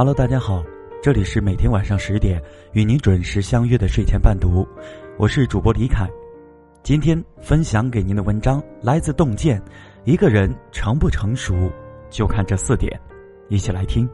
[0.00, 0.64] Hello，大家好，
[1.02, 2.42] 这里是每天晚上十点
[2.72, 4.66] 与您准时相约的睡前伴读，
[5.18, 6.08] 我是主播李凯。
[6.82, 9.62] 今天分享给您的文章来自洞见，
[10.04, 11.70] 一个人成不成熟，
[12.08, 12.98] 就看这四点，
[13.50, 14.08] 一起来听。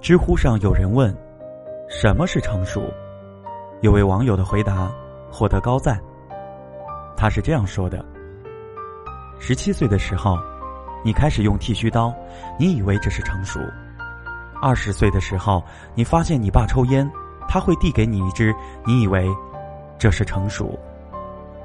[0.00, 1.16] 知乎上有人问
[1.88, 2.92] ：“什么是成熟？”
[3.82, 4.92] 有位网友的回答
[5.30, 6.02] 获得高赞。
[7.16, 8.04] 他是这样说的：
[9.38, 10.38] 十七岁的时候，
[11.04, 12.12] 你开始用剃须刀，
[12.58, 13.60] 你以为这是成熟；
[14.60, 17.10] 二十岁的时候，你发现你爸抽烟，
[17.48, 19.28] 他会递给你一支，你以为
[19.98, 20.78] 这是成熟；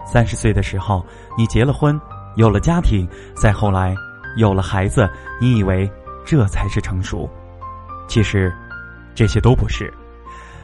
[0.05, 1.05] 三十岁的时候，
[1.37, 1.99] 你结了婚，
[2.35, 3.95] 有了家庭，再后来
[4.37, 5.89] 有了孩子，你以为
[6.25, 7.29] 这才是成熟。
[8.07, 8.53] 其实，
[9.13, 9.93] 这些都不是。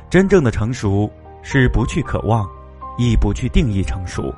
[0.09, 1.11] 真正的成熟
[1.43, 2.49] 是不去渴望，
[2.97, 4.33] 亦不去定义成熟。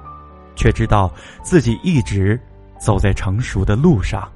[0.60, 1.10] 却知道
[1.42, 2.38] 自己一直
[2.78, 4.30] 走在成熟的路上。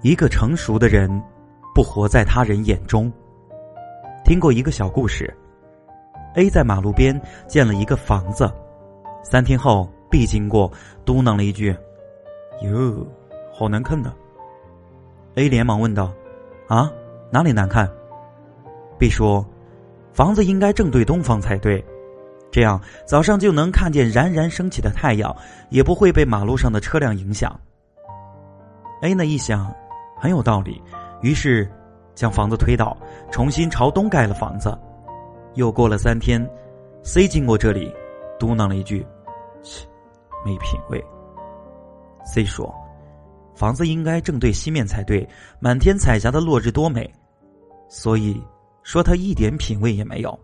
[0.00, 1.22] 一个成熟的人，
[1.74, 3.12] 不活在他人眼中。
[4.24, 5.32] 听过一个小故事
[6.34, 8.50] ：A 在马路边建了一个房子，
[9.22, 10.72] 三天后 B 经过，
[11.04, 11.76] 嘟囔了一句
[12.64, 13.06] ：“哟，
[13.52, 14.10] 好难看的。
[15.34, 16.10] ”A 连忙问道
[16.68, 16.90] ：“啊，
[17.30, 17.86] 哪里难看
[18.98, 19.44] ？”B 说。
[20.14, 21.84] 房子应该正对东方才对，
[22.48, 25.36] 这样早上就能看见冉冉升起的太阳，
[25.70, 27.60] 也不会被马路上的车辆影响。
[29.02, 29.74] A 呢一想，
[30.16, 30.80] 很有道理，
[31.20, 31.68] 于是
[32.14, 32.96] 将房子推倒，
[33.32, 34.72] 重新朝东盖了房子。
[35.54, 36.48] 又过了三天
[37.02, 37.92] ，C 经过这里，
[38.38, 39.04] 嘟囔了一句
[39.64, 39.84] ：“切，
[40.44, 41.04] 没品位。
[42.24, 42.72] ”C 说
[43.56, 47.12] ：“房子应该正对西面才对，满天彩霞的落日多美。”
[47.90, 48.40] 所以。
[48.84, 50.38] 说他一点品味也没有。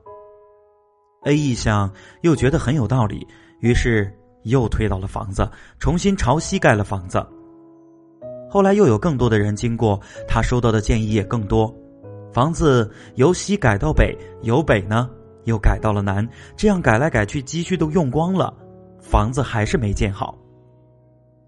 [1.24, 1.92] A 一想，
[2.22, 3.24] 又觉得很有道理，
[3.60, 4.12] 于是
[4.42, 7.24] 又推倒了房子，重新朝西盖了房子。
[8.50, 11.72] 后来又有更多的人经过，他收到的建议也更多。
[12.32, 15.10] 房子由西改到北，由北呢
[15.44, 18.56] 又改到了南，这样改来改去，积蓄都用光了，
[19.00, 20.36] 房子还是没建好。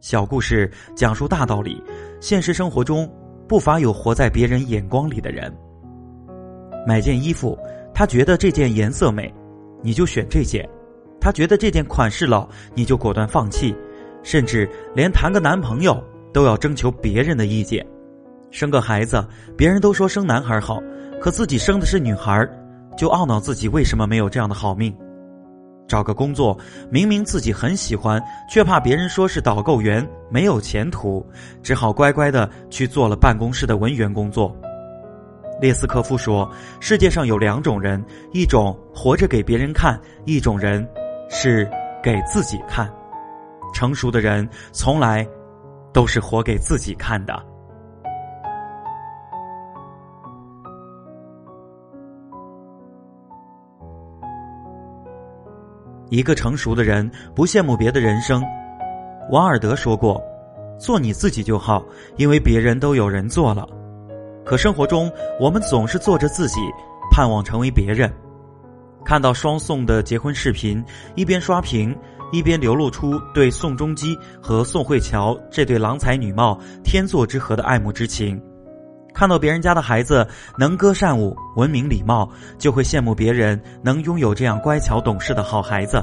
[0.01, 1.83] 小故事讲述大道理，
[2.21, 3.09] 现实生活中
[3.49, 5.53] 不乏有活在别人眼光里的人。
[6.87, 7.59] 买件衣服，
[7.95, 9.33] 他觉得这件颜色美，
[9.83, 10.65] 你就选这件；
[11.21, 13.75] 他觉得这件款式老，你就果断放弃。
[14.23, 16.01] 甚至连谈个男朋友
[16.33, 17.85] 都要征求别人的意见。
[18.53, 19.27] 生个孩子，
[19.57, 20.81] 别人都说生男孩好，
[21.21, 22.49] 可自己生的是女孩，
[22.97, 24.95] 就懊恼自己为什么没有这样的好命。
[25.89, 26.57] 找个工作，
[26.89, 31.27] 明明自己很喜欢，却怕别人说是导购员没有前途，
[31.63, 34.57] 只好乖乖的去做了办公室的文员工作。
[35.63, 36.51] 列斯科夫说
[36.81, 40.85] ：“世界上有两种人，一种活着给别人看，一种人
[41.31, 41.71] 是
[42.03, 42.93] 给自己看。
[43.73, 45.25] 成熟的人从来
[45.93, 47.41] 都是活给自己看的。
[56.09, 58.43] 一个成熟的人不羡慕别的人生。”
[59.31, 60.21] 王尔德说过
[60.77, 61.81] ：“做你自己就好，
[62.17, 63.65] 因为别人都有人做了。”
[64.45, 66.61] 可生活中，我们总是做着自己，
[67.11, 68.13] 盼望成为别人。
[69.05, 71.97] 看到双宋的结婚视频，一边刷屏，
[72.33, 78.41] 一边流露出对宋仲基和宋慧乔这对郎才女貌、天作之合的爱慕之情。
[79.15, 80.27] 看到别人家的孩子
[80.57, 86.03] 能歌善舞、文明礼貌，就会羡慕别人能拥有这样乖巧懂事的好孩子。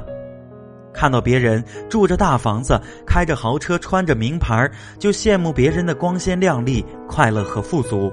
[0.93, 8.11] 看到别人住着大房子、开着豪车、穿着名牌，就羡慕别人的光鲜亮丽、快乐和富足。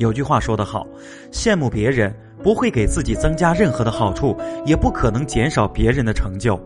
[0.00, 0.86] 有句话说得好，
[1.30, 2.10] 羡慕别人
[2.42, 6.58] 不会给自己增加任何的好处，也不可能减少别人的成就。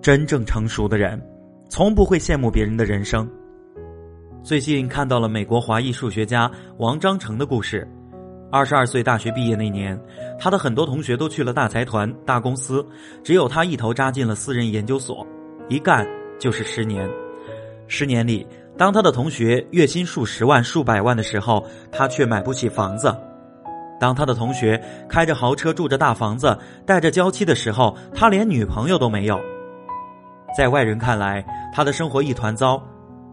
[0.00, 1.20] 真正成熟的人，
[1.68, 3.28] 从不会羡慕别人的人生。
[4.44, 6.48] 最近看到了美国华裔数学家
[6.78, 7.86] 王章成的故事。
[8.48, 10.00] 二十二岁大学毕业那年，
[10.38, 12.86] 他的很多同学都去了大财团、大公司，
[13.24, 15.26] 只有他一头扎进了私人研究所，
[15.68, 16.06] 一干
[16.38, 17.10] 就是十年。
[17.88, 18.46] 十年里。
[18.82, 23.10] 当他的同学月薪数十万、数百万的时候，他却买不起房子；
[24.00, 29.40] 当他的同学开着豪车、住着大房子、带着娇妻的时候，他连女朋友都没有。
[30.58, 32.82] 在外人看来，他的生活一团糟，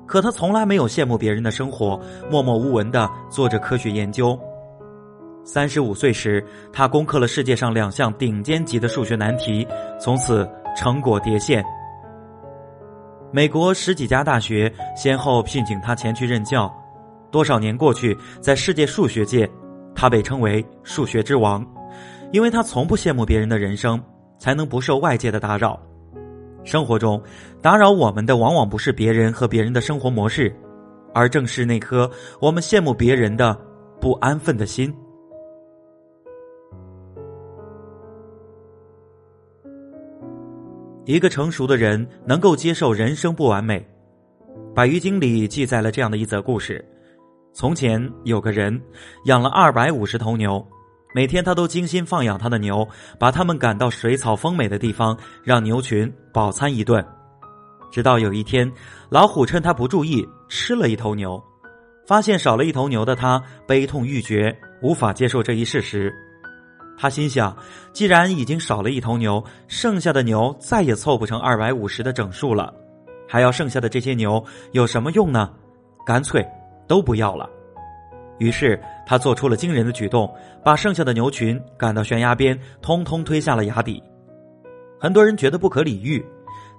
[0.06, 2.00] 可他从来没有羡慕别人的生活，
[2.30, 4.40] 默默无闻的做着科学研究。
[5.44, 9.68] 三十五岁时，他攻克了世界上两项顶尖级的数学难题，
[10.00, 10.48] 从此
[10.78, 11.66] 成果迭现。
[13.32, 16.72] 美国十几家大学先后聘请他前去任教，
[17.30, 19.48] 多少年过去，在世界数学界，
[19.94, 21.64] 他被称为数学之王，
[22.32, 24.02] 因为他从不羡慕别人的人生，
[24.40, 25.80] 才能不受外界的打扰。
[26.64, 27.22] 生活中，
[27.62, 30.52] 打扰我们的往往不是别人和别人的生活模式，
[31.14, 32.10] 而正是那颗
[32.42, 33.56] 我们羡慕别人的
[34.02, 34.92] 不安分的心。
[41.10, 43.80] 一个成熟的人能够接受人生不完美，
[44.76, 46.88] 《百余经》里记载了这样的一则故事：
[47.52, 48.80] 从前有个人
[49.26, 50.64] 养了二百五十头牛，
[51.16, 57.04] 每天他都精心放养他的牛，把它们赶到水草丰美的地方，让牛群饱餐一顿。
[57.92, 58.72] 直到有一天，
[59.10, 61.44] 老虎趁他不注意吃了一头牛，
[62.06, 66.14] 发现少了一头牛的他悲痛欲绝，无法接受这一事实。
[67.02, 67.56] 他心想，
[67.94, 72.74] 既然已经少了一头牛，剩下的牛再也凑不成二百五十的整数了，
[73.26, 74.44] 还要剩下的这些牛
[74.74, 75.50] 有什么用呢？
[76.06, 76.46] 干脆
[76.90, 77.50] 都不要了。
[78.38, 80.30] 于是他做出了惊人的举动，
[80.62, 84.04] 把剩下的牛群赶到悬崖边，通通推下了崖底。
[85.00, 86.22] 很多人觉得不可理喻，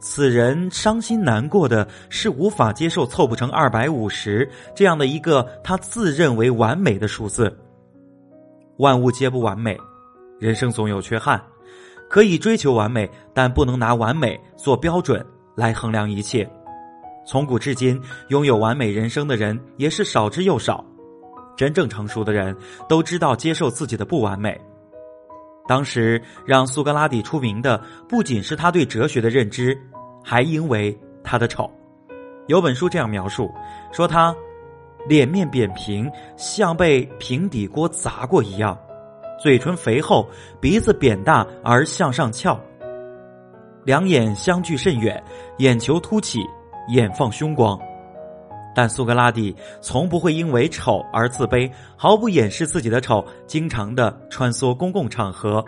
[0.00, 7.50] 此人伤心难过的是无法接受凑不成二百五十这样的一个他自认为完美的数字。
[8.76, 9.78] 万物皆不完美。
[10.40, 11.40] 人生总有缺憾，
[12.08, 16.50] 可以追求完美，但不能拿完美做标准来衡量一切。
[17.26, 20.82] 从古至今，拥有完美人生的人也是少之又少。
[21.58, 22.56] 真正成熟的人
[22.88, 24.58] 都知道接受自己的不完美。
[25.68, 27.78] 当时让苏格拉底出名的，
[28.08, 29.78] 不仅是他对哲学的认知，
[30.24, 31.70] 还因为他的丑。
[32.46, 33.52] 有本书这样描述，
[33.92, 34.34] 说他
[35.06, 38.76] 脸面扁平，像被平底锅砸过一样。
[39.40, 40.28] 嘴唇肥厚，
[40.60, 42.60] 鼻子扁大而向上翘，
[43.84, 45.22] 两眼相距甚远，
[45.58, 46.40] 眼球凸起，
[46.88, 47.78] 眼放凶光。
[48.74, 55.64] 但苏格拉底从不会因为丑而自卑，毫不掩饰自己的丑，经常的穿梭公共场合。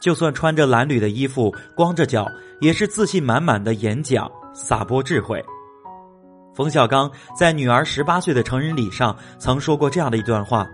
[0.00, 2.26] 就算穿着褴褛的衣服，光着脚，
[2.60, 5.42] 也是自信满满的演讲，洒播智慧。
[6.52, 10.66] 冯小刚在女儿十八岁的成人礼上曾说过这样的一段话。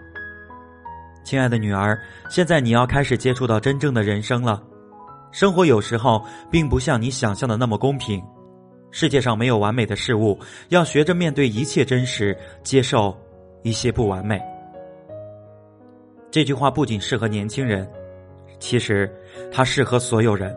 [1.30, 1.96] 亲爱的女儿，
[2.28, 4.60] 现在你要开始接触到真正的人生了。
[5.30, 8.20] 生活有时候并不像你想象的那么公平，
[8.90, 10.36] 世界上没有完美的事物，
[10.70, 13.16] 要学着面对一切真实，接受
[13.62, 14.42] 一些不完美。
[16.32, 17.88] 这句话不仅适合年轻人，
[18.58, 19.08] 其实
[19.52, 20.52] 它适合所有人。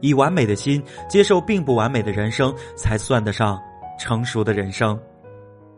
[0.00, 3.56] 以完美的心接受并不完美的人生，才算得上
[3.96, 5.00] 成熟的人生。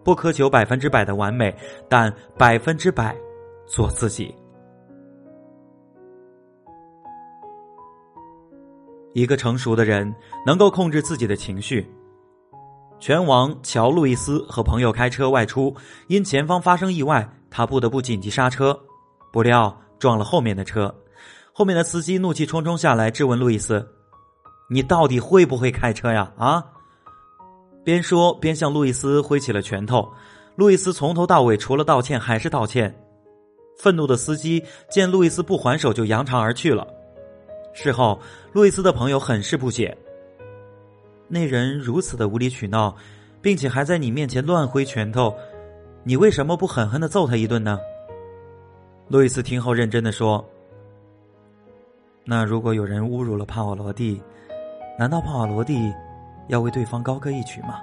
[0.03, 1.55] 不苛求百分之百的完美，
[1.87, 3.15] 但百分之百。
[3.73, 4.35] 做自己。
[9.15, 10.15] 一个成熟的人
[10.45, 11.91] 能够控制自己的情绪。
[13.01, 15.75] 拳王乔·路易斯和朋友开车外出，
[16.07, 18.79] 因前方发生意外，他不得不紧急刹车，
[19.33, 20.95] 不料撞了后面的车。
[21.55, 23.87] 后面的司机怒气冲冲下来质问路易斯
[24.69, 26.63] ：“你到底会不会开车呀？”啊！
[27.83, 30.13] 边说边向路易斯挥起了拳头。
[30.57, 32.95] 路易斯从头到尾除了道歉还是道歉。
[33.79, 36.87] 愤怒的司机见路易斯不还手，就扬长而去了。
[37.75, 38.21] 事后，
[38.53, 39.97] 路易斯的朋友很是不解：
[41.27, 42.95] 那人如此的无理取闹，
[43.41, 45.35] 并且还在你面前乱挥拳头，
[46.05, 47.79] 你为什么不狠狠的揍他一顿呢？
[49.09, 50.45] 路易斯听后认真的说
[52.25, 54.23] ：“那如果有人侮辱了帕瓦罗蒂，
[54.99, 55.93] 难道帕瓦罗蒂
[56.49, 57.81] 要为对方高歌一曲吗？”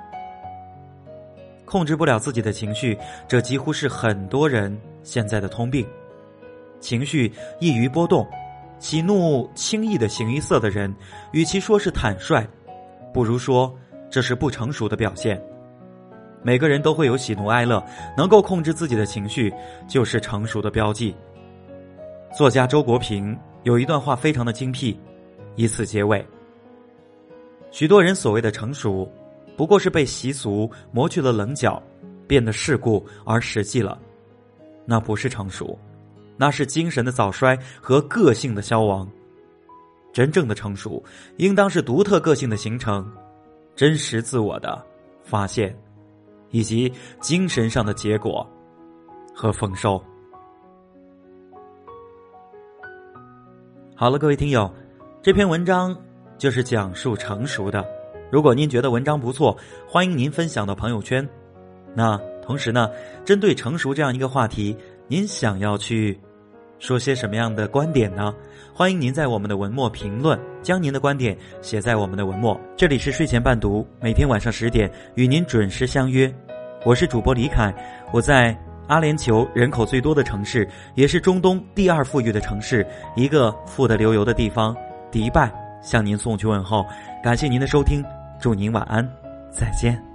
[1.69, 2.97] 控制不了自己的情绪，
[3.27, 5.85] 这几乎是很多人现在的通病。
[6.79, 8.27] 情绪易于波动，
[8.79, 10.93] 喜怒轻易的形于色的人，
[11.31, 12.43] 与其说是坦率，
[13.13, 13.71] 不如说
[14.09, 15.39] 这是不成熟的表现。
[16.41, 17.85] 每个人都会有喜怒哀乐，
[18.17, 19.53] 能够控制自己的情绪，
[19.87, 21.15] 就是成熟的标记。
[22.35, 24.99] 作家周国平有一段话非常的精辟，
[25.55, 26.25] 以此结尾。
[27.69, 29.07] 许多人所谓的成熟。
[29.59, 31.83] 不过是被习俗磨去了棱角，
[32.25, 33.99] 变得世故而实际了，
[34.85, 35.77] 那不是成熟，
[36.37, 39.05] 那是精神的早衰和个性的消亡。
[40.13, 41.03] 真正的成熟，
[41.35, 43.05] 应当是独特个性的形成，
[43.75, 44.81] 真实自我的
[45.25, 45.77] 发现，
[46.51, 46.89] 以及
[47.19, 48.49] 精神上的结果
[49.35, 50.01] 和丰收。
[53.93, 54.73] 好了，各位听友，
[55.21, 55.93] 这篇文章
[56.37, 57.98] 就是讲述成熟的。
[58.31, 59.57] 如果您觉得文章不错，
[59.87, 61.27] 欢迎您分享到朋友圈。
[61.95, 62.89] 那同时呢，
[63.25, 64.75] 针对成熟这样一个话题，
[65.07, 66.19] 您想要去
[66.77, 68.33] 说些什么样的观点呢？
[68.73, 72.59] 欢迎您在我们的文末评论，将您的观点写在我们的文末。
[72.77, 76.33] 这里是睡前伴读，每天晚上十点与您准时相约。
[76.85, 77.73] 我是主播李凯，
[78.13, 78.57] 我在
[78.87, 84.75] 阿联酋人口最多的城市，也是中东第二富裕的城市，一个富得流油的地方——
[85.11, 86.85] 迪拜，向您送去问候。
[87.21, 88.01] 感谢您的收听，
[88.39, 89.07] 祝您晚安
[89.51, 90.08] 再见。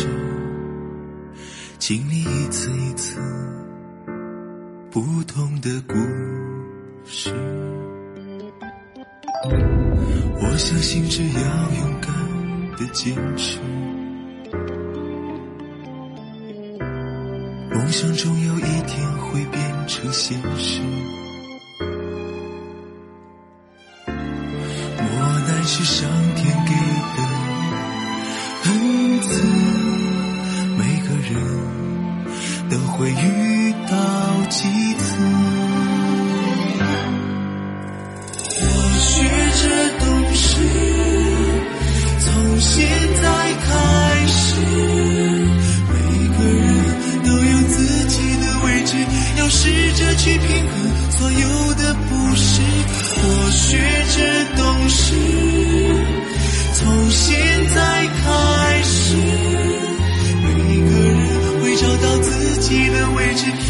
[0.00, 0.06] 事，
[1.78, 3.20] 经历一次一次
[4.90, 5.94] 不同的故
[7.04, 7.30] 事。
[10.40, 11.40] 我相信，只要
[11.80, 12.10] 勇敢
[12.78, 13.58] 的坚持，
[17.70, 20.80] 梦想终有一天会变成现实。
[24.06, 25.04] 磨
[25.46, 26.19] 难是伤。
[63.42, 63.69] magic.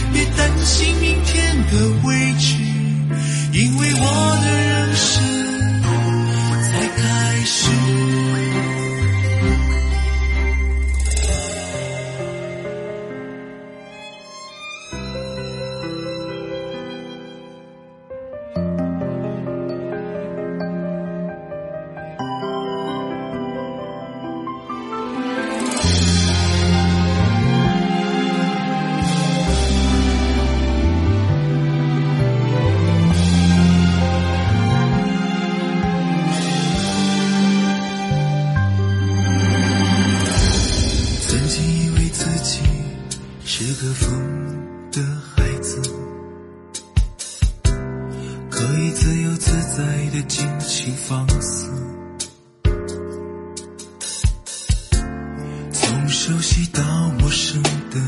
[56.30, 56.80] 熟悉到
[57.18, 58.00] 陌生的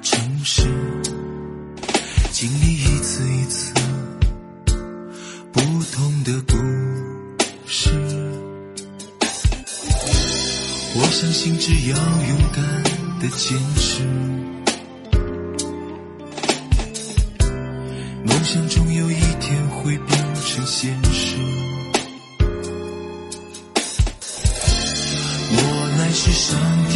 [0.00, 0.62] 城市
[2.32, 3.74] 经历一次一次
[5.52, 5.60] 不
[5.92, 6.56] 同的故
[7.66, 7.90] 事
[10.94, 12.82] 我相信只要勇敢
[13.20, 14.25] 的坚持
[26.26, 26.95] 去想你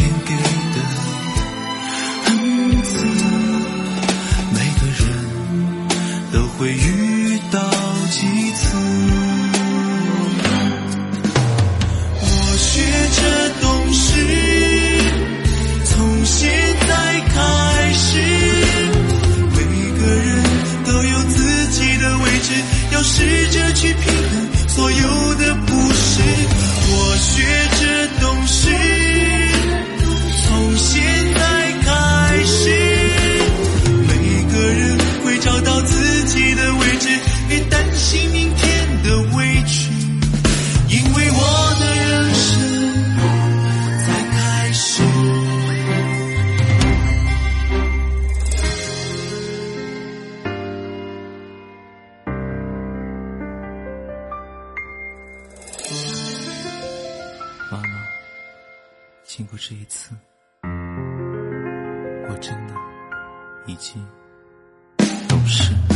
[59.41, 60.15] 经过这一次
[62.29, 62.75] 我真的
[63.65, 63.99] 已经
[65.27, 65.90] 懂事了。